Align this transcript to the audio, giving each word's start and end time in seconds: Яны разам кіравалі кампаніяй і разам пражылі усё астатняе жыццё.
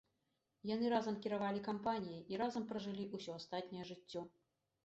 Яны 0.69 0.87
разам 0.93 1.19
кіравалі 1.25 1.61
кампаніяй 1.69 2.23
і 2.35 2.39
разам 2.43 2.65
пражылі 2.73 3.07
усё 3.19 3.31
астатняе 3.43 3.83
жыццё. 3.93 4.27